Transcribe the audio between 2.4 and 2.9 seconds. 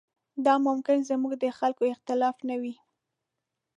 نه وي.